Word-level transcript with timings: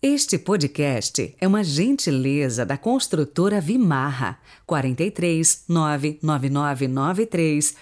Este 0.00 0.38
podcast 0.38 1.34
é 1.40 1.48
uma 1.48 1.64
gentileza 1.64 2.64
da 2.64 2.78
construtora 2.78 3.60
Vimarra 3.60 4.38
43 4.64 5.64
99993 5.68 7.74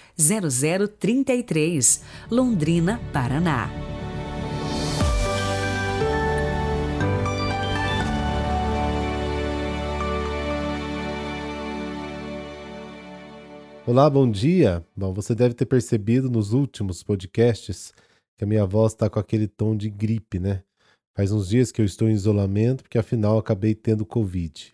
0033, 0.97 2.01
Londrina, 2.31 2.99
Paraná. 3.13 3.69
Olá, 13.85 14.09
bom 14.09 14.27
dia. 14.27 14.83
Bom, 14.95 15.13
você 15.13 15.35
deve 15.35 15.53
ter 15.53 15.67
percebido 15.67 16.31
nos 16.31 16.51
últimos 16.51 17.03
podcasts 17.03 17.93
que 18.35 18.43
a 18.43 18.47
minha 18.47 18.65
voz 18.65 18.93
está 18.93 19.07
com 19.07 19.19
aquele 19.19 19.47
tom 19.47 19.77
de 19.77 19.91
gripe, 19.91 20.39
né? 20.39 20.63
Faz 21.17 21.31
uns 21.31 21.49
dias 21.49 21.71
que 21.71 21.81
eu 21.81 21.85
estou 21.85 22.07
em 22.07 22.11
isolamento, 22.13 22.83
porque 22.83 22.99
afinal 22.99 23.39
acabei 23.39 23.73
tendo 23.73 24.05
Covid. 24.05 24.71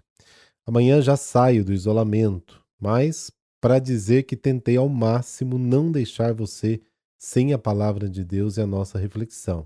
Amanhã 0.66 1.02
já 1.02 1.16
saio 1.16 1.64
do 1.64 1.72
isolamento, 1.72 2.62
mas 2.78 3.32
para 3.62 3.80
dizer 3.80 4.24
que 4.24 4.36
tentei 4.36 4.76
ao 4.76 4.90
máximo 4.90 5.58
não 5.58 5.90
deixar 5.90 6.34
você 6.34 6.82
sem 7.18 7.54
a 7.54 7.58
palavra 7.58 8.10
de 8.10 8.26
Deus 8.26 8.58
e 8.58 8.62
a 8.62 8.68
nossa 8.68 9.00
reflexão. 9.00 9.66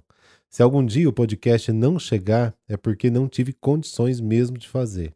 Se 0.52 0.62
algum 0.62 0.86
dia 0.86 1.10
o 1.10 1.14
podcast 1.14 1.72
não 1.72 1.98
chegar, 1.98 2.56
é 2.68 2.78
porque 2.78 3.10
não 3.10 3.28
tive 3.28 3.54
condições 3.54 4.22
mesmo 4.22 4.56
de 4.56 4.68
fazer. 4.68 5.12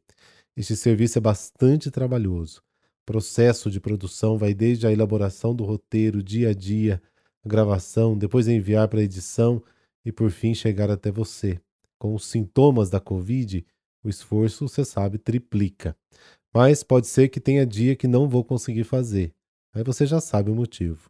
Este 0.58 0.76
serviço 0.76 1.20
é 1.20 1.22
bastante 1.22 1.92
trabalhoso. 1.92 2.64
O 3.04 3.06
processo 3.06 3.70
de 3.70 3.80
produção 3.80 4.36
vai 4.36 4.56
desde 4.56 4.88
a 4.88 4.92
elaboração 4.92 5.56
do 5.56 5.64
roteiro, 5.64 6.24
dia 6.24 6.50
a 6.50 6.54
dia, 6.56 7.00
gravação, 7.46 8.18
depois 8.18 8.48
enviar 8.48 8.88
para 8.88 9.00
a 9.00 9.04
edição 9.04 9.62
e 10.06 10.12
por 10.12 10.32
fim 10.32 10.54
chegar 10.54 10.90
até 10.90 11.12
você. 11.12 11.60
Com 11.98 12.16
os 12.16 12.26
sintomas 12.26 12.90
da 12.90 13.00
Covid, 13.00 13.66
o 14.04 14.10
esforço, 14.10 14.68
você 14.68 14.84
sabe, 14.84 15.18
triplica. 15.18 15.96
Mas 16.54 16.84
pode 16.84 17.08
ser 17.08 17.30
que 17.30 17.40
tenha 17.40 17.66
dia 17.66 17.96
que 17.96 18.08
não 18.08 18.28
vou 18.28 18.44
conseguir 18.44 18.84
fazer. 18.84 19.34
Aí 19.74 19.84
você 19.84 20.06
já 20.06 20.20
sabe 20.20 20.52
o 20.52 20.56
motivo. 20.56 21.10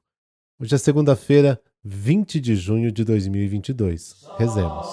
Hoje 0.59 0.75
é 0.75 0.77
segunda-feira, 0.77 1.59
20 1.83 2.39
de 2.39 2.55
junho 2.55 2.91
de 2.91 3.03
2022. 3.03 4.27
Rezemos. 4.37 4.87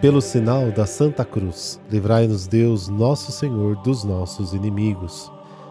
Pelo 0.00 0.20
sinal 0.20 0.70
da 0.72 0.86
Santa 0.86 1.24
Cruz, 1.24 1.80
livrai-nos 1.90 2.46
Deus, 2.46 2.88
nosso 2.88 3.30
Senhor, 3.32 3.76
dos 3.82 4.04
nossos 4.04 4.52
inimigos. 4.52 5.30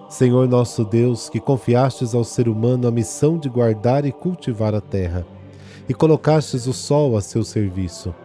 Senhor 0.10 0.48
nosso 0.48 0.86
Deus, 0.86 1.30
que 1.30 1.40
confiastes 1.40 2.16
ao 2.16 2.24
ser 2.24 2.48
humano 2.48 2.88
a 2.88 2.92
missão 2.92 3.38
de 3.38 3.50
guardar 3.50 4.06
e 4.06 4.12
cultivar 4.12 4.74
a 4.74 4.80
terra, 4.80 5.26
e 5.88 5.94
colocastes 5.94 6.66
o 6.66 6.74
sol 6.74 7.18
a 7.18 7.22
seu 7.22 7.44
serviço, 7.44 8.16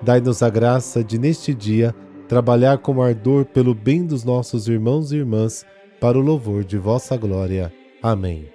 dai-nos 0.00 0.42
a 0.42 0.48
graça 0.48 1.02
de, 1.02 1.18
neste 1.18 1.52
dia, 1.52 1.94
trabalhar 2.28 2.78
com 2.78 3.02
ardor 3.02 3.44
pelo 3.44 3.74
bem 3.74 4.06
dos 4.06 4.22
nossos 4.24 4.68
irmãos 4.68 5.12
e 5.12 5.16
irmãs, 5.16 5.66
para 6.00 6.18
o 6.18 6.22
louvor 6.22 6.64
de 6.64 6.78
vossa 6.78 7.16
glória. 7.16 7.72
Amém. 8.02 8.48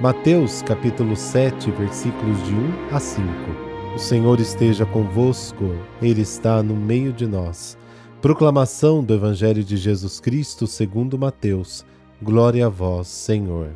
Mateus 0.00 0.62
capítulo 0.62 1.14
7, 1.14 1.70
versículos 1.72 2.42
de 2.44 2.54
1 2.54 2.94
a 2.94 2.98
5. 2.98 3.28
O 3.94 3.98
Senhor 3.98 4.40
esteja 4.40 4.86
convosco, 4.86 5.74
Ele 6.00 6.22
está 6.22 6.62
no 6.62 6.74
meio 6.74 7.12
de 7.12 7.26
nós. 7.26 7.76
Proclamação 8.20 9.02
do 9.02 9.14
Evangelho 9.14 9.64
de 9.64 9.78
Jesus 9.78 10.20
Cristo 10.20 10.66
segundo 10.66 11.18
Mateus. 11.18 11.86
Glória 12.20 12.66
a 12.66 12.68
vós, 12.68 13.08
Senhor. 13.08 13.70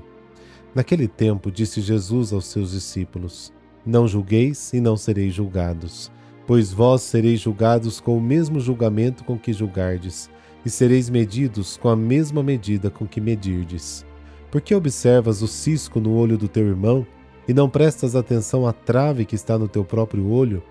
Naquele 0.75 1.09
tempo 1.09 1.51
disse 1.51 1.81
Jesus 1.81 2.31
aos 2.31 2.45
seus 2.45 2.73
discípulos: 2.73 3.51
Não 3.87 4.07
julgueis 4.07 4.71
e 4.75 4.81
não 4.83 4.99
sereis 4.99 5.33
julgados, 5.33 6.13
pois 6.47 6.75
vós 6.75 7.01
sereis 7.01 7.41
julgados 7.41 8.01
com 8.01 8.19
o 8.19 8.21
mesmo 8.21 8.61
julgamento 8.61 9.25
com 9.25 9.39
que 9.39 9.51
julgardes, 9.51 10.29
e 10.63 10.69
sereis 10.69 11.09
medidos 11.09 11.79
com 11.79 11.89
a 11.89 11.97
mesma 11.97 12.43
medida 12.43 12.91
com 12.91 13.07
que 13.07 13.23
medirdes. 13.23 14.05
Por 14.51 14.61
que 14.61 14.75
observas 14.75 15.41
o 15.41 15.49
cisco 15.49 16.01
no 16.01 16.13
olho 16.13 16.37
do 16.37 16.49
teu 16.49 16.67
irmão 16.67 17.07
e 17.49 17.55
não 17.55 17.71
prestas 17.71 18.15
atenção 18.15 18.67
à 18.67 18.75
trave 18.75 19.25
que 19.25 19.37
está 19.37 19.57
no 19.59 19.69
teu 19.69 19.87
próprio 19.87 20.29
olho? 20.29 20.63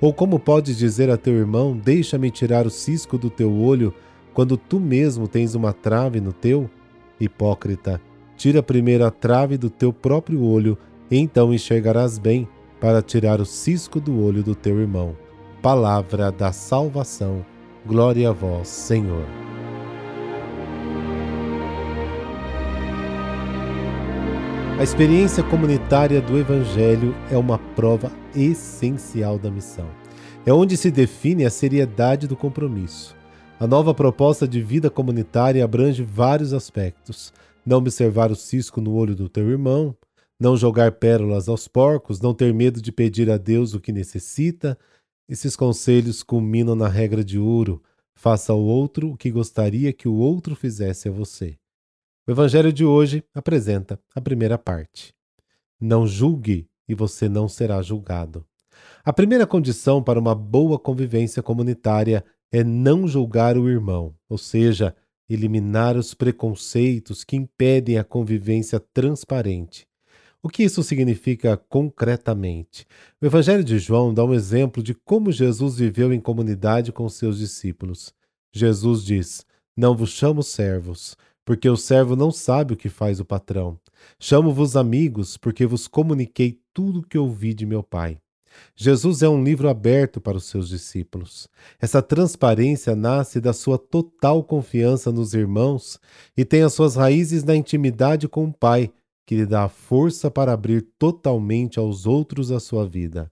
Ou 0.00 0.12
como 0.12 0.38
podes 0.38 0.76
dizer 0.76 1.10
a 1.10 1.16
teu 1.16 1.34
irmão: 1.34 1.76
Deixa-me 1.76 2.30
tirar 2.30 2.66
o 2.66 2.70
cisco 2.70 3.18
do 3.18 3.30
teu 3.30 3.52
olho, 3.52 3.92
quando 4.32 4.56
tu 4.56 4.78
mesmo 4.78 5.26
tens 5.26 5.54
uma 5.54 5.72
trave 5.72 6.20
no 6.20 6.32
teu? 6.32 6.70
Hipócrita, 7.20 8.00
tira 8.36 8.62
primeiro 8.62 9.04
a 9.04 9.10
trave 9.10 9.56
do 9.56 9.68
teu 9.68 9.92
próprio 9.92 10.42
olho, 10.42 10.78
então 11.10 11.52
enxergarás 11.52 12.18
bem 12.18 12.46
para 12.80 13.02
tirar 13.02 13.40
o 13.40 13.44
cisco 13.44 13.98
do 13.98 14.22
olho 14.22 14.42
do 14.42 14.54
teu 14.54 14.78
irmão. 14.78 15.16
Palavra 15.60 16.30
da 16.30 16.52
salvação. 16.52 17.44
Glória 17.84 18.30
a 18.30 18.32
vós, 18.32 18.68
Senhor. 18.68 19.24
A 24.78 24.84
experiência 24.84 25.42
comunitária 25.42 26.20
do 26.20 26.38
Evangelho 26.38 27.12
é 27.32 27.36
uma 27.36 27.58
prova 27.58 28.12
essencial 28.38 29.38
da 29.38 29.50
missão. 29.50 29.88
É 30.46 30.52
onde 30.52 30.76
se 30.76 30.90
define 30.90 31.44
a 31.44 31.50
seriedade 31.50 32.26
do 32.26 32.36
compromisso. 32.36 33.16
A 33.60 33.66
nova 33.66 33.92
proposta 33.92 34.46
de 34.46 34.62
vida 34.62 34.88
comunitária 34.88 35.64
abrange 35.64 36.02
vários 36.02 36.52
aspectos: 36.52 37.32
não 37.66 37.78
observar 37.78 38.30
o 38.30 38.36
cisco 38.36 38.80
no 38.80 38.94
olho 38.94 39.16
do 39.16 39.28
teu 39.28 39.50
irmão, 39.50 39.96
não 40.38 40.56
jogar 40.56 40.92
pérolas 40.92 41.48
aos 41.48 41.66
porcos, 41.66 42.20
não 42.20 42.32
ter 42.32 42.54
medo 42.54 42.80
de 42.80 42.92
pedir 42.92 43.30
a 43.30 43.36
Deus 43.36 43.74
o 43.74 43.80
que 43.80 43.92
necessita. 43.92 44.78
Esses 45.28 45.56
conselhos 45.56 46.22
culminam 46.22 46.74
na 46.74 46.88
regra 46.88 47.24
de 47.24 47.38
ouro: 47.38 47.82
faça 48.14 48.52
ao 48.52 48.60
outro 48.60 49.10
o 49.10 49.16
que 49.16 49.30
gostaria 49.30 49.92
que 49.92 50.08
o 50.08 50.14
outro 50.14 50.54
fizesse 50.54 51.08
a 51.08 51.12
você. 51.12 51.58
O 52.26 52.30
Evangelho 52.30 52.72
de 52.72 52.84
hoje 52.84 53.24
apresenta 53.34 53.98
a 54.14 54.20
primeira 54.20 54.56
parte. 54.56 55.14
Não 55.80 56.06
julgue 56.06 56.68
e 56.88 56.94
você 56.94 57.28
não 57.28 57.48
será 57.48 57.82
julgado. 57.82 58.44
A 59.04 59.12
primeira 59.12 59.46
condição 59.46 60.02
para 60.02 60.18
uma 60.18 60.34
boa 60.34 60.78
convivência 60.78 61.42
comunitária 61.42 62.24
é 62.50 62.64
não 62.64 63.06
julgar 63.06 63.56
o 63.58 63.68
irmão, 63.68 64.14
ou 64.28 64.38
seja, 64.38 64.94
eliminar 65.28 65.96
os 65.96 66.14
preconceitos 66.14 67.22
que 67.22 67.36
impedem 67.36 67.98
a 67.98 68.04
convivência 68.04 68.80
transparente. 68.80 69.86
O 70.42 70.48
que 70.48 70.62
isso 70.62 70.82
significa 70.82 71.56
concretamente? 71.56 72.86
O 73.20 73.26
Evangelho 73.26 73.64
de 73.64 73.78
João 73.78 74.14
dá 74.14 74.24
um 74.24 74.32
exemplo 74.32 74.82
de 74.82 74.94
como 74.94 75.32
Jesus 75.32 75.76
viveu 75.76 76.12
em 76.12 76.20
comunidade 76.20 76.92
com 76.92 77.08
seus 77.08 77.38
discípulos. 77.38 78.14
Jesus 78.54 79.04
diz: 79.04 79.44
Não 79.76 79.96
vos 79.96 80.10
chamo 80.10 80.42
servos, 80.42 81.16
porque 81.44 81.68
o 81.68 81.76
servo 81.76 82.14
não 82.14 82.30
sabe 82.30 82.74
o 82.74 82.76
que 82.76 82.88
faz 82.88 83.18
o 83.18 83.24
patrão. 83.24 83.78
Chamo-vos 84.18 84.76
amigos, 84.76 85.36
porque 85.36 85.66
vos 85.66 85.86
comuniquei 85.86 86.60
tudo 86.72 87.00
o 87.00 87.02
que 87.02 87.18
ouvi 87.18 87.54
de 87.54 87.66
meu 87.66 87.82
Pai. 87.82 88.18
Jesus 88.74 89.22
é 89.22 89.28
um 89.28 89.42
livro 89.42 89.68
aberto 89.68 90.20
para 90.20 90.36
os 90.36 90.44
seus 90.44 90.68
discípulos. 90.68 91.48
Essa 91.80 92.02
transparência 92.02 92.94
nasce 92.94 93.40
da 93.40 93.52
sua 93.52 93.78
total 93.78 94.42
confiança 94.42 95.12
nos 95.12 95.34
irmãos 95.34 95.98
e 96.36 96.44
tem 96.44 96.62
as 96.62 96.74
suas 96.74 96.96
raízes 96.96 97.44
na 97.44 97.54
intimidade 97.54 98.28
com 98.28 98.44
o 98.44 98.52
Pai, 98.52 98.90
que 99.26 99.36
lhe 99.36 99.46
dá 99.46 99.64
a 99.64 99.68
força 99.68 100.30
para 100.30 100.52
abrir 100.52 100.86
totalmente 100.98 101.78
aos 101.78 102.06
outros 102.06 102.50
a 102.50 102.60
sua 102.60 102.88
vida. 102.88 103.30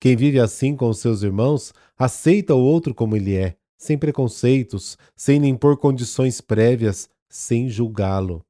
Quem 0.00 0.16
vive 0.16 0.38
assim 0.38 0.76
com 0.76 0.88
os 0.88 0.98
seus 0.98 1.22
irmãos 1.22 1.72
aceita 1.98 2.54
o 2.54 2.62
outro 2.62 2.94
como 2.94 3.16
ele 3.16 3.36
é, 3.36 3.56
sem 3.76 3.98
preconceitos, 3.98 4.96
sem 5.14 5.38
lhe 5.38 5.48
impor 5.48 5.76
condições 5.76 6.40
prévias, 6.40 7.08
sem 7.28 7.68
julgá-lo. 7.68 8.45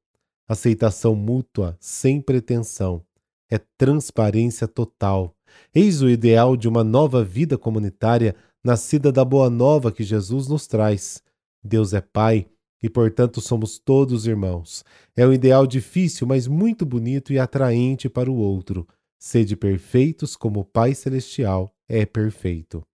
Aceitação 0.47 1.15
mútua, 1.15 1.75
sem 1.79 2.21
pretensão. 2.21 3.03
É 3.49 3.57
transparência 3.77 4.67
total. 4.67 5.35
Eis 5.73 6.01
o 6.01 6.09
ideal 6.09 6.55
de 6.55 6.67
uma 6.67 6.83
nova 6.83 7.23
vida 7.23 7.57
comunitária 7.57 8.35
nascida 8.63 9.11
da 9.11 9.23
boa 9.23 9.49
nova 9.49 9.91
que 9.91 10.03
Jesus 10.03 10.47
nos 10.47 10.67
traz. 10.67 11.21
Deus 11.63 11.93
é 11.93 12.01
Pai 12.01 12.47
e, 12.81 12.89
portanto, 12.89 13.41
somos 13.41 13.79
todos 13.79 14.27
irmãos. 14.27 14.83
É 15.15 15.25
um 15.25 15.33
ideal 15.33 15.65
difícil, 15.65 16.27
mas 16.27 16.47
muito 16.47 16.85
bonito 16.85 17.33
e 17.33 17.39
atraente 17.39 18.09
para 18.09 18.31
o 18.31 18.35
outro. 18.35 18.87
Sede 19.19 19.55
perfeitos 19.55 20.35
como 20.35 20.59
o 20.61 20.65
Pai 20.65 20.93
Celestial 20.93 21.73
é 21.89 22.05
perfeito. 22.05 22.85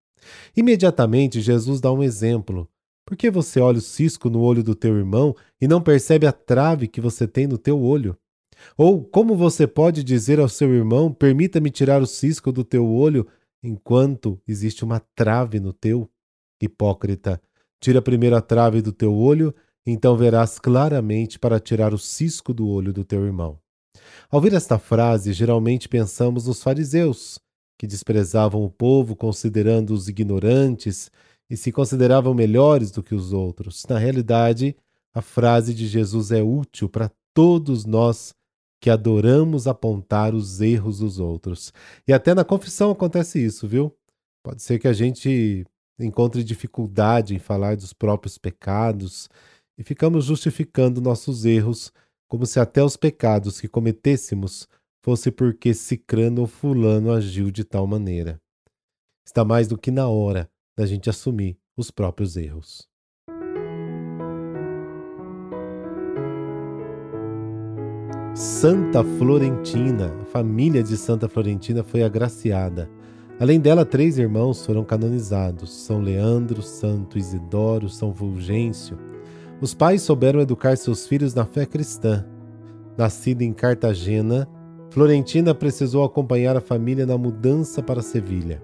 Imediatamente, 0.55 1.41
Jesus 1.41 1.81
dá 1.81 1.91
um 1.91 2.01
exemplo. 2.01 2.69
Por 3.05 3.17
que 3.17 3.29
você 3.29 3.59
olha 3.59 3.79
o 3.79 3.81
cisco 3.81 4.29
no 4.29 4.41
olho 4.41 4.63
do 4.63 4.75
teu 4.75 4.97
irmão 4.97 5.35
e 5.59 5.67
não 5.67 5.81
percebe 5.81 6.25
a 6.25 6.31
trave 6.31 6.87
que 6.87 7.01
você 7.01 7.27
tem 7.27 7.47
no 7.47 7.57
teu 7.57 7.81
olho? 7.81 8.17
Ou 8.77 9.03
como 9.03 9.35
você 9.35 9.67
pode 9.67 10.03
dizer 10.03 10.39
ao 10.39 10.47
seu 10.47 10.73
irmão: 10.73 11.11
Permita-me 11.11 11.69
tirar 11.69 12.01
o 12.01 12.07
cisco 12.07 12.51
do 12.51 12.63
teu 12.63 12.89
olho, 12.89 13.27
enquanto 13.61 14.39
existe 14.47 14.83
uma 14.83 15.01
trave 15.15 15.59
no 15.59 15.73
teu? 15.73 16.09
Hipócrita, 16.61 17.41
tira 17.81 18.01
primeiro 18.01 18.37
a 18.37 18.41
trave 18.41 18.81
do 18.81 18.93
teu 18.93 19.13
olho, 19.13 19.53
então 19.85 20.15
verás 20.15 20.57
claramente 20.59 21.37
para 21.37 21.59
tirar 21.59 21.93
o 21.93 21.99
cisco 21.99 22.53
do 22.53 22.67
olho 22.67 22.93
do 22.93 23.03
teu 23.03 23.25
irmão. 23.25 23.59
Ao 24.29 24.37
ouvir 24.37 24.53
esta 24.53 24.79
frase, 24.79 25.33
geralmente 25.33 25.89
pensamos 25.89 26.47
nos 26.47 26.63
fariseus, 26.63 27.37
que 27.77 27.85
desprezavam 27.85 28.63
o 28.63 28.69
povo 28.69 29.13
considerando-os 29.13 30.07
ignorantes 30.07 31.11
e 31.53 31.57
se 31.57 31.71
consideravam 31.71 32.33
melhores 32.33 32.89
do 32.89 33.03
que 33.03 33.13
os 33.13 33.31
outros. 33.31 33.85
Na 33.87 33.99
realidade, 33.99 34.75
a 35.13 35.21
frase 35.21 35.71
de 35.71 35.85
Jesus 35.85 36.31
é 36.31 36.41
útil 36.41 36.89
para 36.89 37.11
todos 37.31 37.85
nós 37.85 38.33
que 38.81 38.89
adoramos 38.89 39.67
apontar 39.67 40.33
os 40.33 40.61
erros 40.61 40.97
dos 40.97 41.19
outros. 41.19 41.71
E 42.07 42.11
até 42.11 42.33
na 42.33 42.43
confissão 42.43 42.89
acontece 42.89 43.37
isso, 43.37 43.67
viu? 43.67 43.95
Pode 44.43 44.63
ser 44.63 44.79
que 44.79 44.87
a 44.87 44.93
gente 44.93 45.63
encontre 45.99 46.43
dificuldade 46.43 47.35
em 47.35 47.39
falar 47.39 47.75
dos 47.75 47.93
próprios 47.93 48.39
pecados 48.39 49.29
e 49.77 49.83
ficamos 49.83 50.25
justificando 50.25 50.99
nossos 50.99 51.45
erros 51.45 51.93
como 52.27 52.47
se 52.47 52.59
até 52.59 52.83
os 52.83 52.97
pecados 52.97 53.61
que 53.61 53.67
cometêssemos 53.67 54.67
fosse 55.05 55.29
porque 55.29 55.75
Cicrano 55.75 56.41
ou 56.41 56.47
Fulano 56.47 57.11
agiu 57.11 57.51
de 57.51 57.63
tal 57.63 57.85
maneira. 57.85 58.41
Está 59.23 59.45
mais 59.45 59.67
do 59.67 59.77
que 59.77 59.91
na 59.91 60.07
hora 60.07 60.49
da 60.75 60.85
gente 60.85 61.09
assumir 61.09 61.57
os 61.77 61.91
próprios 61.91 62.35
erros. 62.35 62.87
Santa 68.35 69.03
Florentina, 69.03 70.11
a 70.21 70.25
família 70.25 70.81
de 70.81 70.97
Santa 70.97 71.29
Florentina 71.29 71.83
foi 71.83 72.01
agraciada. 72.01 72.89
Além 73.39 73.59
dela, 73.59 73.85
três 73.85 74.17
irmãos 74.17 74.65
foram 74.65 74.83
canonizados: 74.83 75.71
São 75.71 76.01
Leandro, 76.01 76.63
Santo 76.63 77.17
Isidoro, 77.17 77.89
São 77.89 78.13
Fulgêncio. 78.13 78.97
Os 79.61 79.75
pais 79.75 80.01
souberam 80.01 80.41
educar 80.41 80.75
seus 80.77 81.05
filhos 81.05 81.35
na 81.35 81.45
fé 81.45 81.65
cristã. 81.65 82.25
Nascida 82.97 83.43
em 83.43 83.53
Cartagena, 83.53 84.47
Florentina 84.89 85.53
precisou 85.53 86.03
acompanhar 86.03 86.57
a 86.57 86.61
família 86.61 87.05
na 87.05 87.17
mudança 87.17 87.81
para 87.83 88.01
Sevilha. 88.01 88.61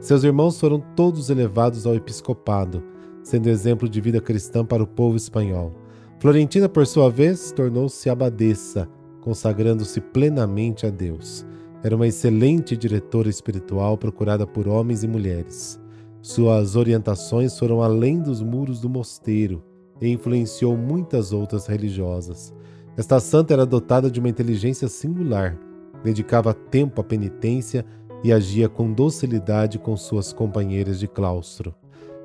Seus 0.00 0.22
irmãos 0.22 0.60
foram 0.60 0.80
todos 0.94 1.28
elevados 1.28 1.84
ao 1.84 1.94
episcopado, 1.94 2.84
sendo 3.20 3.48
exemplo 3.48 3.88
de 3.88 4.00
vida 4.00 4.20
cristã 4.20 4.64
para 4.64 4.82
o 4.82 4.86
povo 4.86 5.16
espanhol. 5.16 5.72
Florentina, 6.20 6.68
por 6.68 6.86
sua 6.86 7.10
vez, 7.10 7.50
tornou-se 7.50 8.08
abadesa, 8.08 8.88
consagrando-se 9.20 10.00
plenamente 10.00 10.86
a 10.86 10.90
Deus. 10.90 11.44
Era 11.82 11.96
uma 11.96 12.06
excelente 12.06 12.76
diretora 12.76 13.28
espiritual 13.28 13.98
procurada 13.98 14.46
por 14.46 14.68
homens 14.68 15.02
e 15.02 15.08
mulheres. 15.08 15.80
Suas 16.22 16.76
orientações 16.76 17.58
foram 17.58 17.82
além 17.82 18.20
dos 18.20 18.40
muros 18.40 18.80
do 18.80 18.88
mosteiro 18.88 19.64
e 20.00 20.08
influenciou 20.08 20.76
muitas 20.76 21.32
outras 21.32 21.66
religiosas. 21.66 22.54
Esta 22.96 23.18
santa 23.18 23.52
era 23.52 23.66
dotada 23.66 24.08
de 24.10 24.20
uma 24.20 24.28
inteligência 24.28 24.88
singular, 24.88 25.58
dedicava 26.02 26.54
tempo 26.54 27.00
à 27.00 27.04
penitência 27.04 27.84
e 28.22 28.32
agia 28.32 28.68
com 28.68 28.92
docilidade 28.92 29.78
com 29.78 29.96
suas 29.96 30.32
companheiras 30.32 30.98
de 30.98 31.06
claustro. 31.06 31.74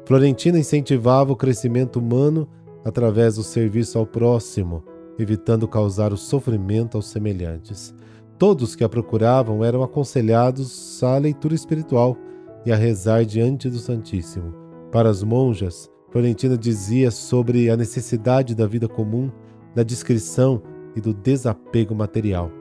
Florentina 0.05 0.59
incentivava 0.59 1.31
o 1.31 1.35
crescimento 1.35 1.99
humano 1.99 2.47
através 2.83 3.35
do 3.35 3.43
serviço 3.43 3.97
ao 3.97 4.05
próximo, 4.05 4.83
evitando 5.17 5.67
causar 5.67 6.11
o 6.11 6.17
sofrimento 6.17 6.97
aos 6.97 7.07
semelhantes. 7.07 7.93
Todos 8.37 8.75
que 8.75 8.83
a 8.83 8.89
procuravam 8.89 9.63
eram 9.63 9.83
aconselhados 9.83 11.01
à 11.03 11.17
leitura 11.17 11.53
espiritual 11.53 12.17
e 12.65 12.71
a 12.71 12.75
rezar 12.75 13.23
diante 13.23 13.69
do 13.69 13.77
Santíssimo. 13.77 14.53
Para 14.91 15.09
as 15.09 15.23
monjas, 15.23 15.89
Florentina 16.11 16.57
dizia 16.57 17.09
sobre 17.09 17.69
a 17.69 17.77
necessidade 17.77 18.53
da 18.53 18.67
vida 18.67 18.87
comum, 18.87 19.31
da 19.73 19.83
discrição 19.83 20.61
e 20.95 21.01
do 21.01 21.13
desapego 21.13 21.95
material. 21.95 22.51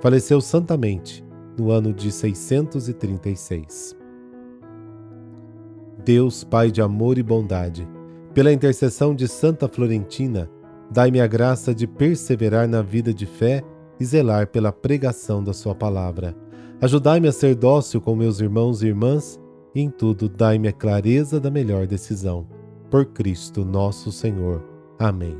Faleceu 0.00 0.40
santamente 0.40 1.27
no 1.58 1.70
ano 1.70 1.92
de 1.92 2.12
636. 2.12 3.96
Deus, 6.04 6.44
Pai 6.44 6.70
de 6.70 6.80
amor 6.80 7.18
e 7.18 7.22
bondade, 7.22 7.86
pela 8.32 8.52
intercessão 8.52 9.14
de 9.14 9.26
Santa 9.26 9.68
Florentina, 9.68 10.48
dai-me 10.90 11.20
a 11.20 11.26
graça 11.26 11.74
de 11.74 11.86
perseverar 11.86 12.68
na 12.68 12.82
vida 12.82 13.12
de 13.12 13.26
fé 13.26 13.62
e 13.98 14.04
zelar 14.04 14.46
pela 14.46 14.70
pregação 14.70 15.42
da 15.42 15.52
Sua 15.52 15.74
palavra. 15.74 16.36
Ajudai-me 16.80 17.26
a 17.26 17.32
ser 17.32 17.56
dócil 17.56 18.00
com 18.00 18.14
meus 18.14 18.40
irmãos 18.40 18.82
e 18.82 18.86
irmãs, 18.86 19.40
e 19.74 19.80
em 19.80 19.90
tudo 19.90 20.28
dai-me 20.28 20.68
a 20.68 20.72
clareza 20.72 21.40
da 21.40 21.50
melhor 21.50 21.86
decisão. 21.86 22.46
Por 22.90 23.06
Cristo 23.06 23.64
nosso 23.64 24.12
Senhor. 24.12 24.64
Amém. 24.98 25.36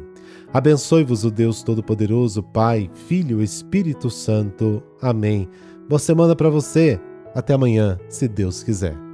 Abençoe-vos 0.52 1.24
o 1.24 1.30
Deus 1.30 1.62
Todo-Poderoso, 1.62 2.42
Pai, 2.42 2.90
Filho 2.92 3.40
e 3.40 3.44
Espírito 3.44 4.10
Santo. 4.10 4.82
Amém. 5.00 5.48
Boa 5.88 5.98
semana 5.98 6.36
para 6.36 6.50
você. 6.50 7.00
Até 7.34 7.54
amanhã, 7.54 7.98
se 8.10 8.28
Deus 8.28 8.62
quiser. 8.62 9.07